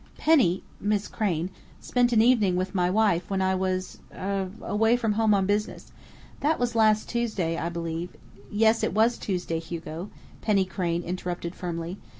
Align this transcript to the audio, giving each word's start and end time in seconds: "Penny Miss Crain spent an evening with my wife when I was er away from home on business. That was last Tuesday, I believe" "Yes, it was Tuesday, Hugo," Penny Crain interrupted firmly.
"Penny 0.17 0.63
Miss 0.79 1.07
Crain 1.07 1.51
spent 1.79 2.11
an 2.11 2.23
evening 2.23 2.55
with 2.55 2.73
my 2.73 2.89
wife 2.89 3.29
when 3.29 3.39
I 3.39 3.53
was 3.53 3.99
er 4.11 4.49
away 4.63 4.97
from 4.97 5.13
home 5.13 5.35
on 5.35 5.45
business. 5.45 5.91
That 6.39 6.57
was 6.57 6.73
last 6.73 7.07
Tuesday, 7.07 7.55
I 7.55 7.69
believe" 7.69 8.15
"Yes, 8.51 8.81
it 8.81 8.95
was 8.95 9.19
Tuesday, 9.19 9.59
Hugo," 9.59 10.09
Penny 10.41 10.65
Crain 10.65 11.03
interrupted 11.03 11.53
firmly. 11.53 11.99